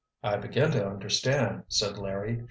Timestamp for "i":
0.23-0.35